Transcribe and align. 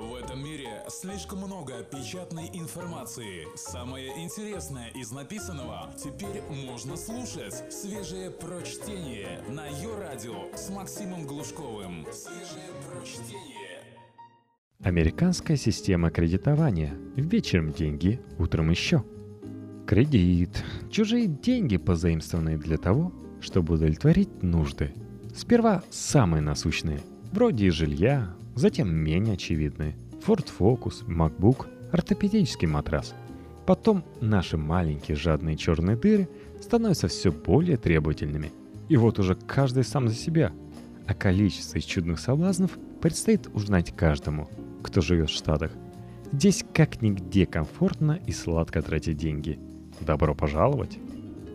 В 0.00 0.14
этом 0.14 0.42
мире 0.42 0.82
слишком 0.88 1.40
много 1.40 1.82
печатной 1.82 2.48
информации. 2.54 3.46
Самое 3.54 4.08
интересное 4.24 4.88
из 4.94 5.12
написанного 5.12 5.90
теперь 6.02 6.40
можно 6.48 6.96
слушать. 6.96 7.70
Свежее 7.70 8.30
прочтение 8.30 9.42
на 9.50 9.66
ее 9.66 9.94
радио 9.98 10.56
с 10.56 10.70
Максимом 10.70 11.26
Глушковым. 11.26 12.06
Свежее 12.14 12.70
прочтение. 12.88 13.84
Американская 14.82 15.58
система 15.58 16.10
кредитования. 16.10 16.94
Вечером 17.16 17.70
деньги, 17.70 18.22
утром 18.38 18.70
еще. 18.70 19.04
Кредит. 19.86 20.64
Чужие 20.90 21.26
деньги, 21.26 21.76
позаимствованные 21.76 22.56
для 22.56 22.78
того, 22.78 23.12
чтобы 23.42 23.74
удовлетворить 23.74 24.42
нужды. 24.42 24.94
Сперва 25.36 25.82
самые 25.90 26.40
насущные, 26.40 27.00
вроде 27.32 27.70
жилья, 27.70 28.34
затем 28.54 28.94
менее 28.94 29.34
очевидные. 29.34 29.96
Ford 30.26 30.48
Focus, 30.58 31.06
MacBook, 31.06 31.66
ортопедический 31.92 32.68
матрас. 32.68 33.14
Потом 33.66 34.04
наши 34.20 34.56
маленькие 34.56 35.16
жадные 35.16 35.56
черные 35.56 35.96
дыры 35.96 36.28
становятся 36.60 37.08
все 37.08 37.30
более 37.30 37.76
требовательными. 37.76 38.52
И 38.88 38.96
вот 38.96 39.18
уже 39.18 39.34
каждый 39.34 39.84
сам 39.84 40.08
за 40.08 40.14
себя. 40.14 40.52
А 41.06 41.14
количество 41.14 41.78
из 41.78 41.84
чудных 41.84 42.20
соблазнов 42.20 42.78
предстоит 43.00 43.48
узнать 43.54 43.94
каждому, 43.94 44.48
кто 44.82 45.00
живет 45.00 45.30
в 45.30 45.34
Штатах. 45.34 45.72
Здесь 46.32 46.64
как 46.74 47.02
нигде 47.02 47.46
комфортно 47.46 48.20
и 48.26 48.32
сладко 48.32 48.82
тратить 48.82 49.16
деньги. 49.16 49.58
Добро 50.00 50.34
пожаловать! 50.34 50.98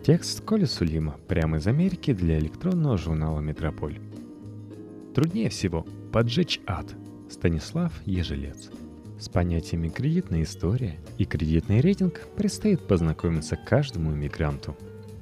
Текст 0.04 0.40
Коли 0.42 0.66
Сулима 0.66 1.16
прямо 1.26 1.56
из 1.56 1.66
Америки 1.66 2.12
для 2.12 2.38
электронного 2.38 2.96
журнала 2.96 3.40
«Метрополь». 3.40 3.98
Труднее 5.16 5.48
всего 5.48 5.86
поджечь 6.12 6.60
ад. 6.66 6.94
Станислав 7.30 7.90
Ежелец. 8.04 8.68
С 9.18 9.30
понятиями 9.30 9.88
кредитная 9.88 10.42
история 10.42 10.96
и 11.16 11.24
кредитный 11.24 11.80
рейтинг 11.80 12.20
предстоит 12.36 12.86
познакомиться 12.86 13.56
каждому 13.56 14.12
иммигранту. 14.12 14.76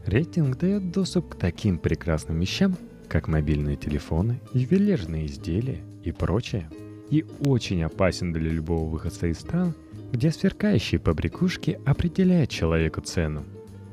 Рейтинг 0.04 0.58
дает 0.58 0.91
доступ 0.91 1.28
к 1.28 1.36
таким 1.36 1.78
прекрасным 1.78 2.41
вещам, 2.41 2.77
как 3.06 3.28
мобильные 3.28 3.77
телефоны, 3.77 4.41
ювелирные 4.52 5.27
изделия 5.27 5.84
и 6.02 6.10
прочее. 6.10 6.69
И 7.08 7.24
очень 7.47 7.84
опасен 7.84 8.32
для 8.32 8.50
любого 8.50 8.91
выходца 8.91 9.28
из 9.28 9.38
стран, 9.38 9.74
где 10.10 10.32
сверкающие 10.32 10.98
побрякушки 10.98 11.78
определяют 11.86 12.50
человеку 12.50 13.00
цену. 13.00 13.44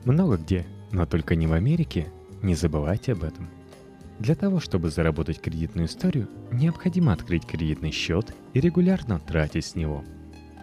Много 0.03 0.37
где 0.37 0.65
но 0.91 1.05
только 1.05 1.35
не 1.35 1.45
в 1.45 1.53
Америке, 1.53 2.07
не 2.41 2.55
забывайте 2.55 3.11
об 3.11 3.23
этом. 3.23 3.47
Для 4.21 4.35
того, 4.35 4.59
чтобы 4.59 4.91
заработать 4.91 5.41
кредитную 5.41 5.87
историю, 5.87 6.29
необходимо 6.51 7.11
открыть 7.11 7.43
кредитный 7.47 7.89
счет 7.89 8.35
и 8.53 8.59
регулярно 8.59 9.19
тратить 9.19 9.65
с 9.65 9.73
него. 9.73 10.03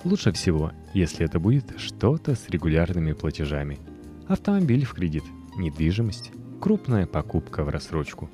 Лучше 0.05 0.31
всего, 0.31 0.71
если 0.95 1.27
это 1.27 1.41
будет 1.41 1.75
что-то 1.77 2.37
с 2.37 2.49
регулярными 2.51 3.15
платежами. 3.15 3.81
Автомобиль 4.29 4.85
в 4.85 4.95
кредит, 4.95 5.25
недвижимость, 5.57 6.31
крупная 6.61 7.07
покупка 7.07 7.65
в 7.65 7.69
рассрочку. 7.69 8.31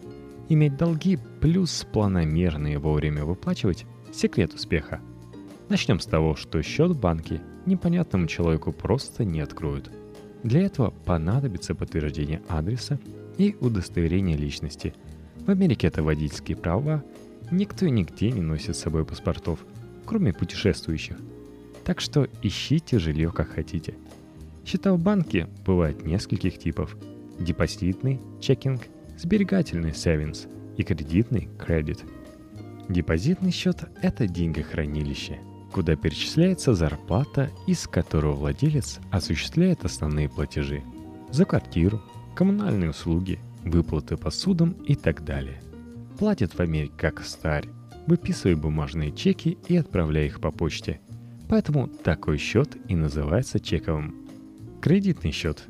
Иметь 0.50 0.76
долги 0.76 1.18
плюс 1.40 1.86
планомерно 1.90 2.74
и 2.74 2.76
вовремя 2.76 3.24
выплачивать– 3.24 3.86
секрет 4.12 4.52
успеха. 4.52 5.00
Начнем 5.70 6.00
с 6.00 6.04
того, 6.04 6.36
что 6.36 6.60
счет 6.60 6.90
в 6.90 7.00
банке 7.00 7.40
непонятному 7.64 8.26
человеку 8.26 8.72
просто 8.72 9.24
не 9.24 9.40
откроют– 9.40 9.90
для 10.44 10.60
этого 10.60 10.90
понадобится 10.90 11.74
подтверждение 11.74 12.42
адреса 12.48 13.00
и 13.38 13.56
удостоверение 13.60 14.36
личности. 14.36 14.94
В 15.46 15.50
Америке 15.50 15.88
это 15.88 16.02
водительские 16.02 16.56
права, 16.56 17.04
никто 17.50 17.86
и 17.86 17.90
нигде 17.90 18.30
не 18.30 18.40
носит 18.40 18.76
с 18.76 18.80
собой 18.80 19.04
паспортов, 19.04 19.64
кроме 20.06 20.32
путешествующих. 20.32 21.16
Так 21.84 22.00
что 22.00 22.26
ищите 22.42 22.98
жилье 22.98 23.30
как 23.30 23.50
хотите. 23.50 23.94
Счета 24.64 24.94
в 24.94 24.98
банке 24.98 25.48
бывают 25.66 26.04
нескольких 26.04 26.58
типов. 26.58 26.96
Депозитный, 27.38 28.20
чекинг, 28.40 28.82
сберегательный 29.18 29.90
savings 29.90 30.48
и 30.76 30.82
кредитный 30.82 31.48
кредит. 31.58 32.04
Депозитный 32.88 33.50
счет– 33.50 33.84
это 34.02 34.26
деньгохранилище– 34.26 35.38
куда 35.74 35.96
перечисляется 35.96 36.72
зарплата, 36.72 37.50
из 37.66 37.88
которого 37.88 38.34
владелец 38.34 39.00
осуществляет 39.10 39.84
основные 39.84 40.28
платежи 40.28 40.84
за 41.32 41.44
квартиру, 41.44 42.00
коммунальные 42.36 42.90
услуги, 42.90 43.40
выплаты 43.64 44.16
по 44.16 44.30
судам 44.30 44.72
и 44.86 44.94
так 44.94 45.24
далее. 45.24 45.60
Платит 46.18 46.54
в 46.54 46.60
Америке 46.60 46.94
как 46.96 47.24
старь, 47.24 47.68
выписывая 48.06 48.56
бумажные 48.56 49.12
чеки 49.12 49.58
и 49.68 49.76
отправляя 49.76 50.26
их 50.26 50.40
по 50.40 50.50
почте. 50.50 51.00
Поэтому 51.48 51.88
такой 51.88 52.38
счет 52.38 52.76
и 52.88 52.94
называется 52.94 53.60
чековым. 53.60 54.26
Кредитный 54.80 55.32
счет. 55.32 55.64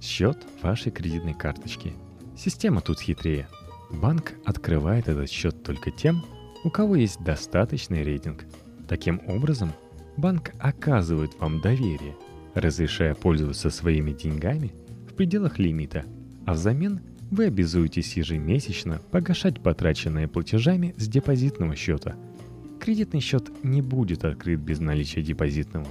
Счет 0.00 0.38
вашей 0.62 0.92
кредитной 0.92 1.34
карточки. 1.34 1.92
Система 2.36 2.80
тут 2.80 3.00
хитрее. 3.00 3.48
Банк 3.90 4.32
открывает 4.44 5.08
этот 5.08 5.30
счет 5.30 5.62
только 5.62 5.90
тем, 5.90 6.24
у 6.64 6.70
кого 6.70 6.96
есть 6.96 7.22
достаточный 7.22 8.02
рейтинг– 8.02 8.44
Таким 8.90 9.20
образом, 9.28 9.72
банк 10.16 10.50
оказывает 10.58 11.38
вам 11.38 11.60
доверие, 11.60 12.16
разрешая 12.54 13.14
пользоваться 13.14 13.70
своими 13.70 14.10
деньгами 14.10 14.72
в 15.08 15.14
пределах 15.14 15.60
лимита, 15.60 16.04
а 16.44 16.54
взамен 16.54 17.00
вы 17.30 17.46
обязуетесь 17.46 18.16
ежемесячно 18.16 19.00
погашать 19.10 19.60
потраченные 19.60 20.28
платежами 20.28 20.94
с 20.96 21.08
депозитного 21.08 21.76
счета. 21.76 22.16
Кредитный 22.80 23.20
счет 23.20 23.50
не 23.62 23.82
будет 23.82 24.24
открыт 24.24 24.60
без 24.60 24.80
наличия 24.80 25.22
депозитного. 25.22 25.86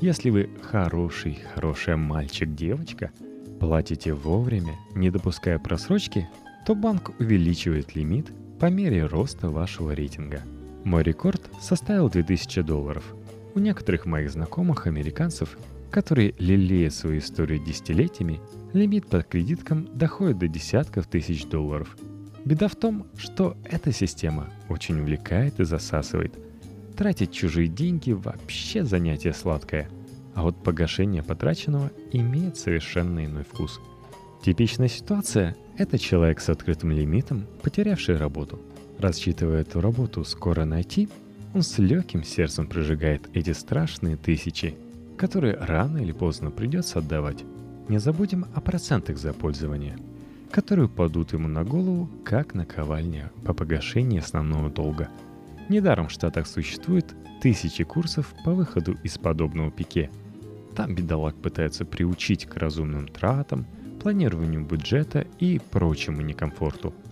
Если 0.00 0.30
вы 0.30 0.50
хороший, 0.62 1.38
хорошая 1.54 1.96
мальчик-девочка, 1.96 3.12
платите 3.60 4.12
вовремя, 4.12 4.76
не 4.94 5.10
допуская 5.10 5.58
просрочки, 5.58 6.28
то 6.66 6.74
банк 6.74 7.12
увеличивает 7.20 7.94
лимит 7.94 8.26
по 8.58 8.66
мере 8.66 9.06
роста 9.06 9.48
вашего 9.48 9.92
рейтинга– 9.92 10.42
мой 10.84 11.02
рекорд 11.02 11.40
составил 11.62 12.10
2000 12.10 12.60
долларов. 12.60 13.04
У 13.54 13.60
некоторых 13.60 14.04
моих 14.04 14.32
знакомых 14.32 14.88
американцев, 14.88 15.56
которые 15.90 16.34
лелеют 16.38 16.92
свою 16.92 17.18
историю 17.20 17.64
десятилетиями, 17.64 18.40
лимит 18.72 19.06
по 19.06 19.22
кредиткам 19.22 19.88
доходит 19.94 20.38
до 20.38 20.48
десятков 20.48 21.06
тысяч 21.06 21.46
долларов. 21.46 21.96
Беда 22.44 22.66
в 22.66 22.74
том, 22.74 23.06
что 23.16 23.56
эта 23.64 23.92
система 23.92 24.50
очень 24.68 25.00
увлекает 25.00 25.60
и 25.60 25.64
засасывает. 25.64 26.34
Тратить 26.96 27.32
чужие 27.32 27.68
деньги 27.68 28.10
вообще 28.10 28.84
занятие 28.84 29.32
сладкое, 29.32 29.88
а 30.34 30.42
вот 30.42 30.62
погашение 30.64 31.22
потраченного 31.22 31.92
имеет 32.12 32.56
совершенно 32.56 33.24
иной 33.24 33.44
вкус. 33.44 33.80
Типичная 34.42 34.88
ситуация– 34.88 35.56
это 35.78 35.96
человек 35.96 36.40
с 36.40 36.48
открытым 36.48 36.90
лимитом, 36.90 37.46
потерявший 37.62 38.16
работу– 38.16 38.60
Рассчитывая 38.98 39.62
эту 39.62 39.80
работу 39.80 40.24
скоро 40.24 40.64
найти, 40.64 41.08
он 41.54 41.62
с 41.62 41.78
легким 41.78 42.24
сердцем 42.24 42.66
прожигает 42.66 43.28
эти 43.32 43.52
страшные 43.52 44.16
тысячи, 44.16 44.76
которые 45.16 45.56
рано 45.56 45.98
или 45.98 46.12
поздно 46.12 46.50
придется 46.50 46.98
отдавать. 46.98 47.44
Не 47.88 47.98
забудем 47.98 48.46
о 48.54 48.60
процентах 48.60 49.16
за 49.16 49.32
пользование, 49.32 49.96
которые 50.50 50.88
падут 50.88 51.32
ему 51.32 51.48
на 51.48 51.64
голову, 51.64 52.10
как 52.24 52.54
наковальня 52.54 53.30
по 53.44 53.54
погашении 53.54 54.18
основного 54.18 54.68
долга. 54.68 55.08
Недаром 55.68 56.08
в 56.08 56.12
Штатах 56.12 56.46
существует 56.46 57.14
тысячи 57.40 57.84
курсов 57.84 58.34
по 58.44 58.52
выходу 58.52 58.96
из 59.02 59.16
подобного 59.16 59.70
пике. 59.70 60.10
Там 60.74 60.94
бедолаг 60.94 61.36
пытается 61.36 61.84
приучить 61.84 62.46
к 62.46 62.56
разумным 62.56 63.08
тратам, 63.08 63.64
планированию 64.02 64.64
бюджета 64.64 65.26
и 65.38 65.60
прочему 65.70 66.20
некомфорту– 66.20 66.92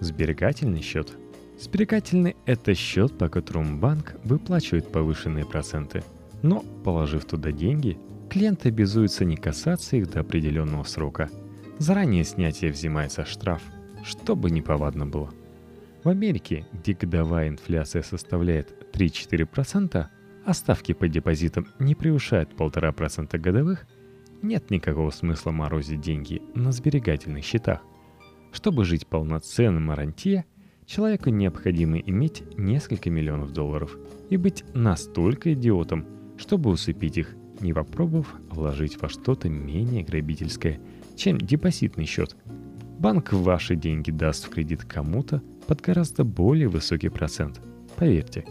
Сберегательный 0.00 0.82
счет. 0.82 1.16
Сберегательный– 1.58 2.36
это 2.46 2.74
счет, 2.74 3.16
по 3.16 3.28
которому 3.28 3.78
банк 3.78 4.16
выплачивает 4.24 4.90
повышенные 4.90 5.46
проценты. 5.46 6.02
Но, 6.42 6.64
положив 6.84 7.24
туда 7.24 7.52
деньги, 7.52 7.96
клиент 8.28 8.66
обязуется 8.66 9.24
не 9.24 9.36
касаться 9.36 9.96
их 9.96 10.10
до 10.10 10.20
определенного 10.20 10.82
срока. 10.82 11.30
Заранее 11.78 12.24
снятие 12.24 12.72
взимается 12.72 13.24
штраф, 13.24 13.62
чтобы 14.04 14.50
неповадно 14.50 15.06
было. 15.06 15.30
В 16.02 16.08
Америке, 16.08 16.66
где 16.72 16.92
годовая 16.92 17.48
инфляция 17.48 18.02
составляет 18.02 18.74
3-4%, 18.92 20.06
а 20.44 20.54
ставки 20.54 20.92
по 20.92 21.08
депозитам 21.08 21.68
не 21.78 21.94
превышают 21.94 22.52
1,5% 22.52 23.38
годовых, 23.38 23.86
нет 24.42 24.70
никакого 24.70 25.10
смысла 25.10 25.52
морозить 25.52 26.02
деньги 26.02 26.42
на 26.54 26.72
сберегательных 26.72 27.44
счетах. 27.44 27.80
Чтобы 28.52 28.84
жить 28.84 29.06
полноценным 29.06 29.90
рантье, 29.90 30.44
человеку 30.86 31.30
необходимо 31.30 31.98
иметь 31.98 32.42
несколько 32.56 33.10
миллионов 33.10 33.52
долларов 33.52 33.96
и 34.30 34.36
быть 34.36 34.64
настолько 34.74 35.52
идиотом, 35.54 36.06
чтобы 36.36 36.70
усыпить 36.70 37.18
их, 37.18 37.34
не 37.60 37.72
попробовав 37.72 38.34
вложить 38.50 39.00
во 39.00 39.08
что-то 39.08 39.48
менее 39.48 40.04
грабительское, 40.04 40.80
чем 41.16 41.38
депозитный 41.38 42.04
счет. 42.04 42.36
Банк 42.98 43.32
ваши 43.32 43.76
деньги 43.76 44.10
даст 44.10 44.46
в 44.46 44.50
кредит 44.50 44.84
кому-то 44.84 45.42
под 45.66 45.80
гораздо 45.80 46.24
более 46.24 46.68
высокий 46.68 47.08
процент. 47.08 47.60
Поверьте. 47.96 48.44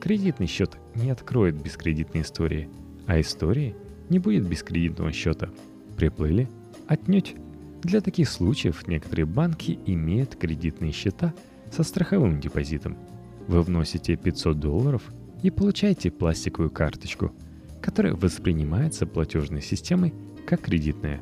Кредитный 0.00 0.46
счет 0.46 0.76
не 0.94 1.10
откроет 1.10 1.62
без 1.62 1.76
кредитной 1.76 2.22
истории, 2.22 2.68
а 3.06 3.20
истории 3.20 3.76
не 4.08 4.18
будет 4.18 4.48
без 4.48 4.62
кредитного 4.62 5.12
счета. 5.12 5.50
Приплыли? 5.96 6.48
Отнюдь. 6.86 7.34
Для 7.82 8.00
таких 8.00 8.28
случаев 8.28 8.86
некоторые 8.86 9.26
банки 9.26 9.78
имеют 9.86 10.36
кредитные 10.36 10.92
счета 10.92 11.34
со 11.72 11.82
страховым 11.82 12.40
депозитом. 12.40 12.96
Вы 13.48 13.62
вносите 13.62 14.16
500 14.16 14.60
долларов 14.60 15.02
и 15.42 15.50
получаете 15.50 16.10
пластиковую 16.10 16.70
карточку, 16.70 17.32
которая 17.80 18.14
воспринимается 18.14 19.06
платежной 19.06 19.62
системой 19.62 20.14
как 20.46 20.60
кредитная, 20.60 21.20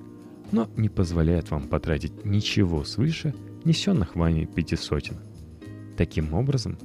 но 0.53 0.69
не 0.77 0.89
позволяет 0.89 1.51
вам 1.51 1.69
потратить 1.69 2.25
ничего 2.25 2.85
свыше 2.85 3.35
несенных 3.65 4.17
вами 4.17 4.45
пятисотен. 4.45 5.17
Таким 5.97 6.35
образом, 6.35 6.79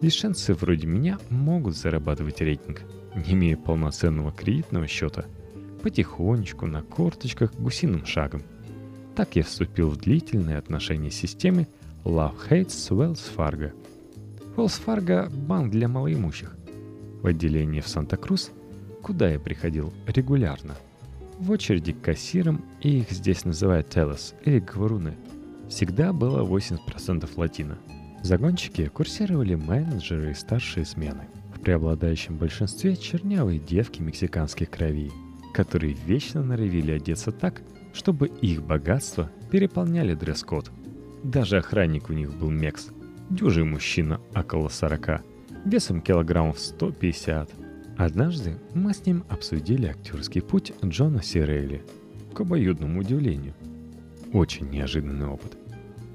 лишенцы 0.00 0.54
вроде 0.54 0.86
меня 0.86 1.18
могут 1.30 1.76
зарабатывать 1.76 2.40
рейтинг, 2.40 2.82
не 3.14 3.32
имея 3.32 3.56
полноценного 3.56 4.32
кредитного 4.32 4.86
счета, 4.86 5.24
потихонечку, 5.82 6.66
на 6.66 6.82
корточках, 6.82 7.54
гусиным 7.54 8.04
шагом. 8.04 8.42
Так 9.14 9.36
я 9.36 9.44
вступил 9.44 9.90
в 9.90 9.96
длительные 9.96 10.58
отношения 10.58 11.10
с 11.10 11.14
системой 11.14 11.68
Love 12.06 12.36
Hates 12.48 12.70
с 12.70 12.90
Wells 12.92 13.20
Fargo. 13.36 13.72
Wells 14.56 14.80
Fargo– 14.86 15.28
банк 15.48 15.72
для 15.72 15.88
малоимущих. 15.88 16.56
В 17.20 17.26
отделении 17.26 17.80
в 17.80 17.88
Санта-Крус, 17.88 18.52
куда 19.02 19.28
я 19.28 19.40
приходил 19.40 19.92
регулярно, 20.06 20.76
в 21.40 21.50
очереди 21.50 21.92
к 21.92 22.00
кассирам, 22.00 22.64
и 22.80 23.00
их 23.00 23.10
здесь 23.10 23.44
называют 23.44 23.90
телос 23.90 24.34
или 24.44 24.60
говоруны, 24.60 25.16
всегда 25.68 26.12
было 26.12 26.46
80% 26.46 27.28
латино– 27.36 27.76
загонщики 28.22 28.86
курсировали 28.86 29.56
менеджеры 29.56 30.30
и 30.30 30.34
старшие 30.34 30.86
смены. 30.86 31.26
В 31.54 31.60
преобладающем 31.60 32.36
большинстве 32.36 32.96
чернявые 32.96 33.58
девки 33.58 34.00
мексиканских 34.00 34.70
кровей, 34.70 35.10
которые 35.54 35.94
вечно 36.06 36.42
норовили 36.42 36.92
одеться 36.92 37.32
так, 37.32 37.62
чтобы 37.92 38.28
их 38.28 38.62
богатство 38.62 39.30
переполняли 39.50 40.14
дресс-код. 40.14 40.70
Даже 41.26 41.58
охранник 41.58 42.08
у 42.08 42.12
них 42.12 42.32
был 42.34 42.50
мекс. 42.50 42.88
Дюжий 43.30 43.64
мужчина 43.64 44.20
около 44.34 44.68
40, 44.68 45.22
весом 45.64 46.00
килограммов 46.00 46.58
150. 46.58 47.50
Однажды 47.98 48.58
мы 48.74 48.94
с 48.94 49.04
ним 49.04 49.24
обсудили 49.28 49.86
актерский 49.86 50.40
путь 50.40 50.72
Джона 50.84 51.22
Сирелли. 51.22 51.82
К 52.32 52.40
обоюдному 52.40 53.00
удивлению. 53.00 53.54
Очень 54.32 54.70
неожиданный 54.70 55.26
опыт– 55.26 55.56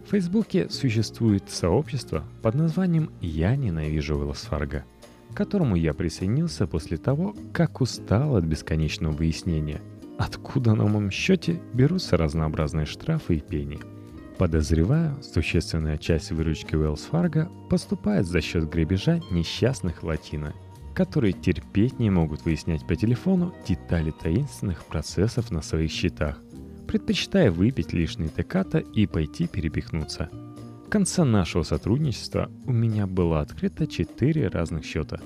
в 0.06 0.14
Фейсбуке 0.14 0.70
существует 0.70 1.50
сообщество 1.50 2.26
под 2.42 2.56
названием 2.56 3.12
«Я 3.22 3.56
ненавижу 3.56 4.18
Велосфарго», 4.18 4.84
к 5.32 5.38
которому 5.38 5.78
я 5.78 5.94
присоединился 5.94 6.68
после 6.68 6.98
того, 6.98 7.34
как 7.54 7.80
устал 7.80 8.36
от 8.36 8.44
бесконечного 8.44 9.14
выяснения, 9.14 9.80
откуда 10.18 10.76
на 10.76 10.86
моем 10.86 11.12
счете 11.12 11.62
берутся 11.74 12.18
разнообразные 12.18 12.86
штрафы 12.86 13.38
и 13.38 13.40
пени. 13.40 13.80
Подозреваю, 14.42 15.22
существенная 15.22 16.00
часть 16.00 16.32
выручки 16.32 16.74
Wells 16.74 17.02
Fargo 17.12 17.48
поступает 17.70 18.26
за 18.26 18.42
счет 18.42 18.68
грабежа 18.68 19.22
несчастных 19.30 20.02
латино, 20.02 20.56
которые 20.96 21.34
терпеть 21.34 22.00
не 22.00 22.10
могут 22.10 22.44
выяснять 22.44 22.88
по 22.88 22.96
телефону 22.96 23.54
детали 23.68 24.10
таинственных 24.10 24.84
процессов 24.86 25.52
на 25.52 25.62
своих 25.62 25.92
счетах, 25.92 26.42
предпочитая 26.88 27.52
выпить 27.52 27.94
лишний 27.94 28.30
теката 28.30 28.80
и 28.80 29.06
пойти 29.06 29.46
перепихнуться. 29.46 30.32
В 30.88 30.90
конце 30.90 31.24
нашего 31.24 31.62
сотрудничества 31.62 32.50
у 32.66 32.74
меня 32.74 33.06
было 33.06 33.42
открыто 33.42 33.86
четыре 33.86 34.48
разных 34.48 34.86
счета, 34.86 35.20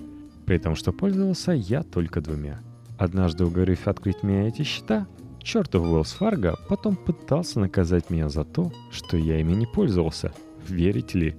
при 0.46 0.58
том, 0.58 0.76
что 0.76 0.92
пользовался 0.92 1.54
я 1.54 1.84
только 1.84 2.20
двумя. 2.20 2.60
Однажды 2.98 3.46
уговорив 3.46 3.88
открыть 3.88 4.24
мне 4.24 4.50
эти 4.50 4.64
счета, 4.64 5.08
чертов 5.46 5.84
Уэллс 5.84 6.12
Фарго 6.14 6.58
потом 6.68 6.96
пытался 6.96 7.60
наказать 7.60 8.10
меня 8.10 8.28
за 8.28 8.44
то, 8.44 8.74
что 8.92 9.16
я 9.16 9.40
ими 9.40 9.54
не 9.54 9.66
пользовался. 9.66 10.34
Верите 10.68 11.20
ли? 11.20 11.36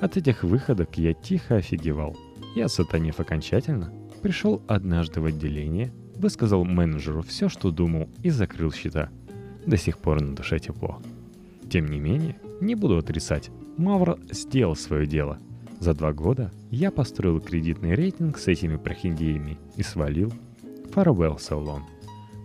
От 0.00 0.16
этих 0.16 0.42
выходок 0.42 0.98
я 0.98 1.14
тихо 1.14 1.56
офигевал. 1.56 2.16
Я, 2.56 2.68
сатанев 2.68 3.20
окончательно, 3.20 3.92
пришел 4.22 4.62
однажды 4.66 5.20
в 5.20 5.26
отделение, 5.26 5.92
высказал 6.16 6.64
менеджеру 6.64 7.22
все, 7.22 7.48
что 7.48 7.70
думал, 7.70 8.08
и 8.22 8.30
закрыл 8.30 8.72
счета– 8.72 9.10
до 9.66 9.76
сих 9.76 9.98
пор 9.98 10.22
на 10.22 10.34
душе 10.34 10.58
тепло. 10.58 11.00
Тем 11.70 11.86
не 11.86 11.98
менее, 11.98 12.36
не 12.60 12.74
буду 12.74 12.98
отрицать, 12.98 13.50
Мавр 13.76 14.18
сделал 14.30 14.76
свое 14.76 15.06
дело. 15.06 15.38
За 15.80 15.94
два 15.94 16.12
года 16.12 16.52
я 16.70 16.90
построил 16.90 17.40
кредитный 17.40 17.94
рейтинг 17.94 18.38
с 18.38 18.46
этими 18.46 18.76
прохиндеями 18.76 19.58
и 19.76 19.82
свалил. 19.82 20.32
Farewell 20.94 21.36
so 21.36 21.62
long. 21.62 21.82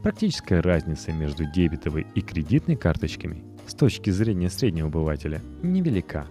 Практическая 0.03 0.61
разница 0.61 1.11
между 1.11 1.45
дебетовой 1.45 2.07
и 2.15 2.21
кредитной 2.21 2.75
карточками 2.75 3.43
с 3.67 3.73
точки 3.73 4.09
зрения 4.09 4.49
среднего 4.49 4.87
обывателя 4.87 5.41
невелика. 5.61 6.27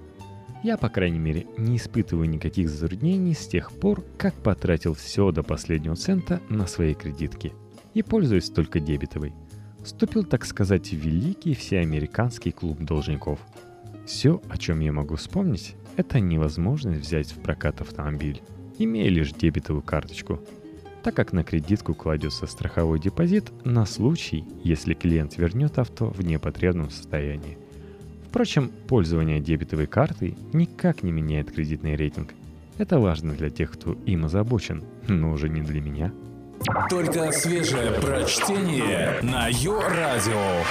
Я, 0.64 0.76
по 0.76 0.88
крайней 0.88 1.20
мере, 1.20 1.46
не 1.56 1.76
испытываю 1.76 2.28
никаких 2.28 2.68
затруднений 2.68 3.34
с 3.34 3.46
тех 3.46 3.70
пор, 3.72 4.04
как 4.16 4.34
потратил 4.34 4.94
все 4.94 5.30
до 5.30 5.42
последнего 5.42 5.94
цента 5.94 6.40
на 6.48 6.66
свои 6.66 6.94
кредитки 6.94 7.52
и 7.94 8.02
пользуюсь 8.02 8.50
только 8.50 8.80
дебетовой– 8.80 9.32
вступил, 9.88 10.24
так 10.24 10.44
сказать, 10.44 10.88
в 10.88 10.96
великий 10.96 11.54
всеамериканский 11.54 12.52
клуб 12.52 12.78
должников. 12.80 13.38
Все, 14.06 14.40
о 14.48 14.56
чем 14.56 14.80
я 14.80 14.92
могу 14.92 15.16
вспомнить, 15.16 15.76
это 15.96 16.20
невозможность 16.20 17.00
взять 17.00 17.32
в 17.32 17.40
прокат 17.40 17.80
автомобиль, 17.80 18.42
имея 18.78 19.08
лишь 19.08 19.32
дебетовую 19.32 19.82
карточку, 19.82 20.40
так 21.02 21.14
как 21.14 21.32
на 21.32 21.44
кредитку 21.44 21.94
кладется 21.94 22.46
страховой 22.46 22.98
депозит 22.98 23.52
на 23.64 23.86
случай, 23.86 24.44
если 24.64 24.94
клиент 24.94 25.36
вернет 25.38 25.78
авто 25.78 26.10
в 26.10 26.22
непотребном 26.22 26.90
состоянии. 26.90 27.58
Впрочем, 28.28 28.70
пользование 28.88 29.40
дебетовой 29.40 29.86
картой 29.86 30.36
никак 30.52 31.02
не 31.02 31.12
меняет 31.12 31.50
кредитный 31.50 31.96
рейтинг. 31.96 32.34
Это 32.76 32.98
важно 32.98 33.32
для 33.32 33.50
тех, 33.50 33.72
кто 33.72 33.92
им 34.06 34.26
озабочен, 34.26 34.84
но 35.08 35.32
уже 35.32 35.48
не 35.48 35.62
для 35.62 35.80
меня– 35.80 36.12
только 36.90 37.32
свежее 37.32 37.92
прочтение 37.92 39.20
на 39.22 39.48
Йо-Радио. 39.48 40.64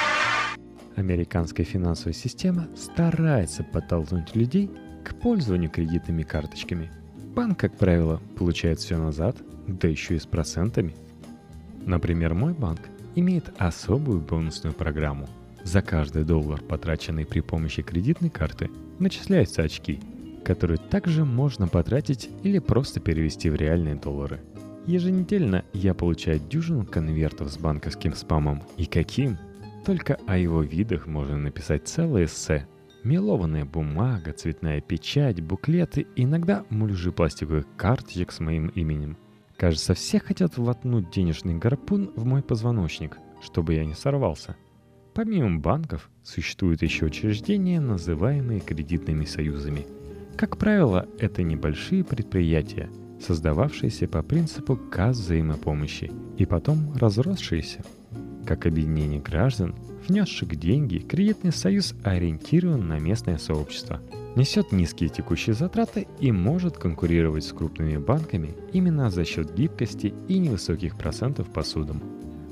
Американская 0.95 1.65
финансовая 1.65 2.13
система 2.13 2.67
старается 2.75 3.63
подтолкнуть 3.63 4.35
людей 4.35 4.69
к 5.03 5.15
пользованию 5.15 5.69
кредитными 5.69 6.23
карточками. 6.23 6.91
Банк, 7.35 7.59
как 7.59 7.77
правило, 7.77 8.21
получает 8.37 8.79
все 8.79 8.97
назад, 8.97 9.37
да 9.67 9.87
еще 9.87 10.15
и 10.15 10.19
с 10.19 10.25
процентами. 10.25 10.95
Например, 11.85 12.33
мой 12.33 12.53
банк 12.53 12.81
имеет 13.15 13.53
особую 13.57 14.21
бонусную 14.21 14.73
программу. 14.73 15.29
За 15.63 15.81
каждый 15.81 16.23
доллар, 16.23 16.61
потраченный 16.61 17.25
при 17.25 17.41
помощи 17.41 17.81
кредитной 17.81 18.29
карты, 18.29 18.69
начисляются 18.99 19.63
очки, 19.63 19.99
которые 20.43 20.77
также 20.77 21.25
можно 21.25 21.67
потратить 21.67 22.29
или 22.43 22.59
просто 22.59 22.99
перевести 22.99 23.49
в 23.49 23.55
реальные 23.55 23.95
доллары– 23.95 24.41
Еженедельно 24.87 25.65
я 25.73 25.93
получаю 25.93 26.39
дюжину 26.39 26.85
конвертов 26.85 27.51
с 27.51 27.57
банковским 27.57 28.13
спамом. 28.13 28.63
И 28.77 28.85
каким? 28.85 29.37
Только 29.85 30.17
о 30.27 30.37
его 30.37 30.61
видах 30.61 31.07
можно 31.07 31.35
написать 31.37 31.89
целое 31.89 32.23
эссе. 32.23 32.65
Мелованная 33.03 33.65
бумага, 33.65 34.31
цветная 34.31 34.79
печать, 34.79 35.41
буклеты, 35.41 36.07
иногда 36.15 36.63
мульжи 36.69 37.11
пластиковых 37.11 37.65
карточек 37.75 38.31
с 38.31 38.39
моим 38.39 38.67
именем. 38.69 39.17
Кажется, 39.57 39.93
все 39.93 40.19
хотят 40.19 40.57
воткнуть 40.57 41.09
денежный 41.09 41.55
гарпун 41.55 42.11
в 42.15 42.25
мой 42.25 42.43
позвоночник, 42.43 43.17
чтобы 43.41 43.73
я 43.73 43.85
не 43.85 43.93
сорвался. 43.93 44.55
Помимо 45.13 45.59
банков, 45.59 46.09
существуют 46.23 46.83
еще 46.83 47.05
учреждения, 47.05 47.79
называемые 47.79 48.59
кредитными 48.59 49.25
союзами. 49.25 49.87
Как 50.37 50.57
правило, 50.57 51.07
это 51.17 51.41
небольшие 51.41 52.03
предприятия– 52.03 52.89
создававшиеся 53.19 54.07
по 54.07 54.21
принципу 54.21 54.75
касс 54.75 55.17
взаимопомощи 55.17 56.11
и 56.37 56.45
потом 56.45 56.93
разросшиеся. 56.95 57.83
Как 58.45 58.65
объединение 58.65 59.19
граждан, 59.19 59.75
внесших 60.07 60.55
деньги, 60.55 60.99
кредитный 60.99 61.51
союз 61.51 61.95
ориентирован 62.03 62.87
на 62.87 62.99
местное 62.99 63.37
сообщество, 63.37 64.01
несет 64.37 64.71
низкие 64.71 65.09
текущие 65.09 65.55
затраты 65.55 66.07
и 66.19 66.31
может 66.31 66.77
конкурировать 66.77 67.43
с 67.43 67.51
крупными 67.51 67.97
банками 67.97 68.55
именно 68.71 69.09
за 69.09 69.25
счет 69.25 69.53
гибкости 69.53 70.13
и 70.27 70.37
невысоких 70.37 70.95
процентов 70.97 71.47
по 71.47 71.63
судам. 71.63 72.01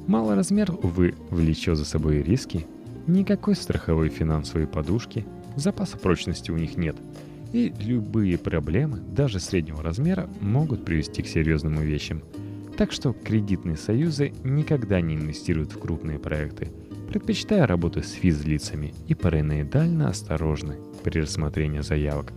Малый 0.07 0.35
размер, 0.35 0.71
увы, 0.71 1.15
влечет 1.29 1.77
за 1.77 1.85
собой 1.85 2.21
риски, 2.21 2.65
никакой 3.07 3.55
страховой 3.55 4.09
финансовой 4.09 4.67
подушки, 4.67 5.25
запаса 5.55 5.97
прочности 5.97 6.51
у 6.51 6.57
них 6.57 6.75
нет– 6.75 6.97
и 7.55 7.73
любые 7.79 8.37
проблемы, 8.37 8.97
даже 8.97 9.39
среднего 9.39 9.81
размера, 9.81 10.29
могут 10.41 10.83
привести 10.83 11.21
к 11.21 11.27
серьезным 11.27 11.79
вещам. 11.79 12.21
Так 12.77 12.91
что 12.91 13.13
кредитные 13.13 13.77
союзы 13.77 14.33
никогда 14.43 14.99
не 14.99 15.15
инвестируют 15.15 15.71
в 15.71 15.79
крупные 15.79 16.19
проекты, 16.19 16.73
предпочитая 17.07 17.65
работу 17.65 18.03
с 18.03 18.11
физлицами 18.11 18.93
и 19.07 19.15
параноидально 19.15 20.09
осторожны 20.09 20.75
при 21.05 21.19
рассмотрении 21.19 21.81
заявок. 21.81 22.33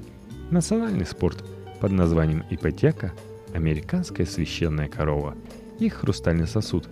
Национальный 0.51 1.07
спорт 1.07 1.43
под 1.81 1.91
названием 1.91 2.45
ипотека 2.51 3.15
американская 3.55 4.27
священная 4.27 4.89
корова 4.89 5.35
и 5.81 5.89
хрустальный 5.89 6.47
сосуд, 6.47 6.87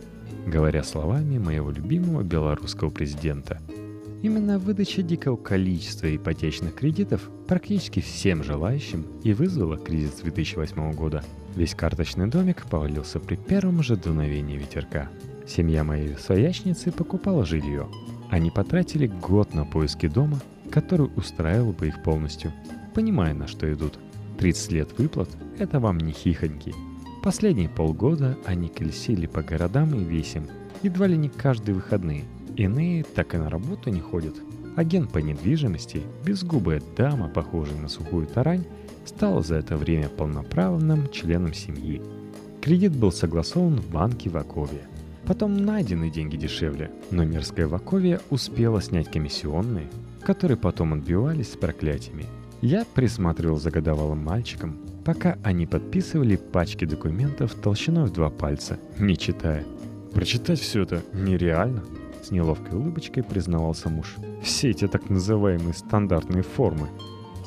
говоря 0.46 0.82
словами 0.82 1.36
моего 1.36 1.70
любимого 1.70 2.22
белорусского 2.22 2.88
президента. 2.88 3.60
Именно 4.22 4.58
выдача 4.58 5.02
дикого 5.02 5.36
количества 5.36 6.16
ипотечных 6.16 6.74
кредитов 6.74 7.28
практически 7.46 8.00
всем 8.00 8.42
желающим 8.42 9.04
и 9.22 9.34
вызвала 9.34 9.76
кризис 9.76 10.20
2008 10.22 10.92
года. 10.94 11.22
Весь 11.56 11.74
карточный 11.74 12.26
домик 12.26 12.64
повалился 12.70 13.20
при 13.20 13.36
первом 13.36 13.82
же 13.82 13.96
дуновении 13.96 14.56
ветерка. 14.56 15.10
Семья 15.46 15.84
моей 15.84 16.16
своячницы 16.16 16.90
покупала 16.90 17.44
жилье. 17.44 17.86
Они 18.30 18.50
потратили 18.50 19.06
год 19.06 19.52
на 19.52 19.66
поиски 19.66 20.08
дома, 20.08 20.40
который 20.70 21.10
устраивал 21.16 21.72
бы 21.72 21.88
их 21.88 22.02
полностью, 22.02 22.52
понимая, 22.94 23.34
на 23.34 23.46
что 23.46 23.72
идут. 23.72 23.98
30 24.38 24.72
лет 24.72 24.98
выплат– 24.98 25.28
это 25.58 25.80
вам 25.80 25.98
не 25.98 26.12
хихоньки. 26.12 26.74
Последние 27.22 27.68
полгода 27.68 28.38
они 28.44 28.68
колесили 28.68 29.26
по 29.26 29.42
городам 29.42 29.94
и 29.94 30.04
весям, 30.04 30.46
едва 30.82 31.06
ли 31.06 31.16
не 31.16 31.28
каждые 31.28 31.74
выходные. 31.74 32.24
Иные 32.56 33.02
так 33.02 33.34
и 33.34 33.38
на 33.38 33.50
работу 33.50 33.90
не 33.90 34.00
ходят. 34.00 34.34
Агент 34.76 35.10
по 35.10 35.18
недвижимости, 35.18 36.02
безгубая 36.24 36.82
дама, 36.96 37.28
похожая 37.28 37.80
на 37.80 37.88
сухую 37.88 38.26
тарань, 38.26 38.64
стала 39.04 39.42
за 39.42 39.56
это 39.56 39.76
время 39.76 40.08
полноправным 40.08 41.10
членом 41.10 41.54
семьи. 41.54 42.02
Кредит 42.60 42.94
был 42.96 43.12
согласован 43.12 43.80
в 43.80 43.90
банке 43.90 44.28
в 44.28 44.36
Акове. 44.36 44.82
Потом 45.26 45.56
найдены 45.56 46.10
деньги 46.10 46.36
дешевле, 46.36 46.90
но 47.10 47.24
мерзкая 47.24 47.66
Ваковия 47.66 48.20
успела 48.30 48.80
снять 48.80 49.10
комиссионные, 49.10 49.88
которые 50.26 50.56
потом 50.56 50.92
отбивались 50.92 51.52
с 51.52 51.56
проклятиями. 51.56 52.26
Я 52.60 52.84
присматривал 52.84 53.58
за 53.58 53.70
годовалым 53.70 54.24
мальчиком, 54.24 54.76
пока 55.04 55.38
они 55.44 55.68
подписывали 55.68 56.34
пачки 56.34 56.84
документов 56.84 57.54
толщиной 57.54 58.06
в 58.06 58.12
два 58.12 58.28
пальца, 58.28 58.76
не 58.98 59.16
читая. 59.16 59.64
Прочитать 60.12 60.58
все 60.58 60.82
это 60.82 61.02
нереально, 61.12 61.84
с 62.24 62.32
неловкой 62.32 62.76
улыбочкой 62.76 63.22
признавался 63.22 63.88
муж. 63.88 64.16
Все 64.42 64.70
эти 64.70 64.88
так 64.88 65.08
называемые 65.10 65.74
стандартные 65.74 66.42
формы. 66.42 66.88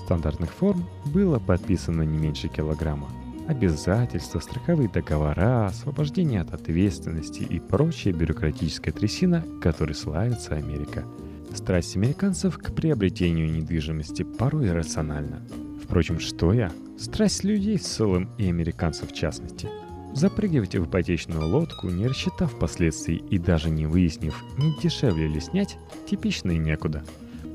Стандартных 0.05 0.50
форм 0.50 0.88
было 1.05 1.38
подписано 1.38 2.03
не 2.03 2.17
меньше 2.17 2.48
килограмма. 2.48 3.09
Обязательства, 3.50 4.39
страховые 4.39 4.88
договора, 4.88 5.65
освобождение 5.65 6.39
от 6.39 6.53
ответственности 6.53 7.41
и 7.41 7.59
прочая 7.59 8.13
бюрократическая 8.13 8.93
трясина, 8.93 9.43
которой 9.62 9.95
славится 9.95 10.55
Америка– 10.55 11.03
Страсть 11.53 11.96
американцев 11.96 12.58
к 12.58 12.74
приобретению 12.74 13.51
недвижимости 13.51 14.24
порой 14.24 14.68
иррациональна. 14.68 15.41
Впрочем, 15.84 16.20
что 16.20 16.53
я? 16.53 16.72
Страсть 16.98 17.44
людей 17.44 17.77
в 17.77 17.84
целом 17.84 18.29
и 18.38 18.48
американцев 18.48 19.12
в 19.12 19.15
частности. 19.15 19.68
Запрыгивать 20.13 20.75
в 20.75 20.86
ипотечную 20.86 21.48
лодку, 21.48 21.89
не 21.89 22.08
рассчитав 22.08 22.58
последствий 22.58 23.18
и 23.29 23.38
даже 23.38 23.70
не 23.70 23.86
выяснив, 23.86 24.36
не 24.58 24.74
дешевле 24.82 25.27
ли 25.27 25.39
снять, 25.39 25.77
типично 26.08 26.51
и 26.51 26.58
некуда. 26.58 27.03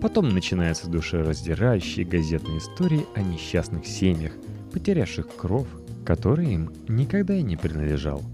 Потом 0.01 0.29
начинаются 0.29 0.89
душераздирающие 0.89 2.05
газетные 2.05 2.59
истории 2.59 3.07
о 3.15 3.23
несчастных 3.23 3.87
семьях, 3.87 4.33
потерявших 4.73 5.35
кров, 5.37 5.67
который 6.05 6.53
им 6.53 6.73
никогда 6.89 7.35
и 7.35 7.43
не 7.43 7.57
принадлежал– 7.57 8.23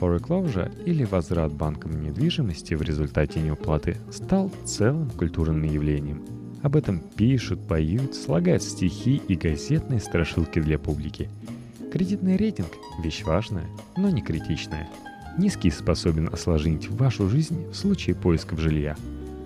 Foreclosure 0.00 0.70
или 0.84 1.04
возврат 1.04 1.52
банкам 1.52 2.00
недвижимости 2.00 2.74
в 2.74 2.82
результате 2.82 3.40
неуплаты 3.40 3.96
стал 4.10 4.50
целым 4.64 5.10
культурным 5.10 5.62
явлением. 5.62 6.24
Об 6.62 6.76
этом 6.76 7.00
пишут, 7.00 7.66
поют, 7.66 8.14
слагают 8.14 8.62
стихи 8.62 9.20
и 9.28 9.34
газетные 9.34 10.00
страшилки 10.00 10.60
для 10.60 10.78
публики. 10.78 11.28
Кредитный 11.92 12.36
рейтинг– 12.36 12.68
вещь 13.02 13.22
важная, 13.24 13.66
но 13.96 14.10
не 14.10 14.22
критичная. 14.22 14.88
Низкий 15.38 15.70
способен 15.70 16.28
осложнить 16.32 16.90
вашу 16.90 17.28
жизнь 17.28 17.68
в 17.70 17.74
случае 17.74 18.16
поисков 18.16 18.58
жилья. 18.58 18.96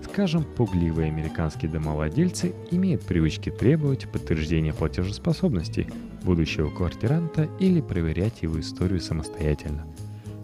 Скажем, 0.04 0.44
пугливые 0.44 1.08
американские 1.08 1.70
домовладельцы 1.70 2.54
имеют 2.70 3.02
привычки 3.02 3.50
требовать 3.50 4.10
подтверждения 4.10 4.72
платежеспособности 4.72 5.86
будущего 6.22 6.70
квартиранта 6.70 7.48
или 7.60 7.80
проверять 7.80 8.42
его 8.42 8.58
историю 8.58 9.00
самостоятельно– 9.00 9.86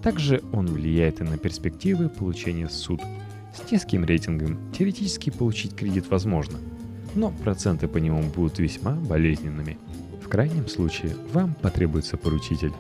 также 0.02 0.43
он 0.52 0.67
влияет 0.67 1.21
и 1.21 1.25
на 1.25 1.38
перспективы 1.38 2.09
получения 2.09 2.69
суд. 2.69 3.00
С 3.55 3.71
низким 3.71 4.05
рейтингом 4.05 4.59
теоретически 4.73 5.31
получить 5.31 5.75
кредит 5.75 6.07
возможно, 6.11 6.59
но 7.14 7.31
проценты 7.31 7.88
по 7.88 7.99
нему 7.99 8.23
будут 8.23 8.59
весьма 8.59 8.93
болезненными. 8.93 9.78
В 10.23 10.28
крайнем 10.28 10.69
случае 10.69 11.17
вам 11.33 11.55
потребуется 11.55 12.17
поручитель. 12.17 12.73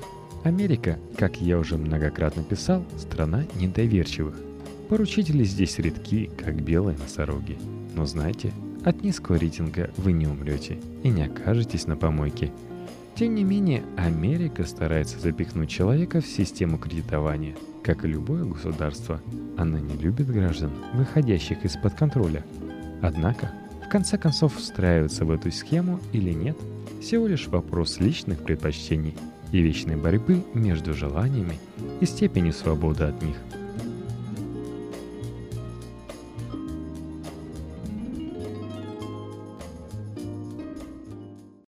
Америка, 0.44 0.98
как 1.16 1.40
я 1.40 1.58
уже 1.58 1.76
многократно 1.76 2.44
писал, 2.44 2.84
страна 2.96 3.44
недоверчивых. 3.56 4.36
Поручители 4.88 5.44
здесь 5.44 5.78
редки, 5.78 6.30
как 6.38 6.62
белые 6.62 6.96
носороги. 6.96 7.58
Но 7.96 8.06
знайте, 8.06 8.52
от 8.84 9.02
низкого 9.02 9.36
рейтинга 9.36 9.90
вы 9.96 10.12
не 10.12 10.26
умрете 10.26 10.78
и 11.02 11.08
не 11.08 11.24
окажетесь 11.24 11.86
на 11.86 11.96
помойке– 11.96 12.52
тем 13.18 13.34
не 13.34 13.42
менее, 13.42 13.82
Америка 13.96 14.62
старается 14.64 15.18
запихнуть 15.18 15.68
человека 15.68 16.20
в 16.20 16.26
систему 16.26 16.78
кредитования. 16.78 17.56
Как 17.82 18.04
и 18.04 18.08
любое 18.08 18.44
государство, 18.44 19.20
она 19.56 19.80
не 19.80 19.96
любит 19.96 20.30
граждан, 20.30 20.70
выходящих 20.94 21.64
из-под 21.64 21.94
контроля. 21.94 22.44
Однако, 23.02 23.50
в 23.84 23.88
конце 23.88 24.18
концов, 24.18 24.54
встраиваться 24.56 25.24
в 25.24 25.32
эту 25.32 25.50
схему 25.50 25.98
или 26.12 26.32
нет, 26.32 26.56
всего 27.02 27.26
лишь 27.26 27.48
вопрос 27.48 27.98
личных 27.98 28.44
предпочтений 28.44 29.16
и 29.50 29.62
вечной 29.62 29.96
борьбы 29.96 30.44
между 30.54 30.94
желаниями 30.94 31.58
и 32.00 32.06
степенью 32.06 32.52
свободы 32.52 33.02
от 33.02 33.20
них– 33.20 33.36